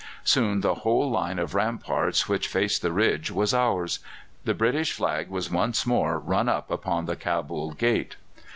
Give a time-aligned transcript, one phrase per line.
[0.23, 3.99] Soon the whole line of ramparts which faced the ridge was ours;
[4.45, 8.15] the British flag was once more run up upon the Cabul Gate.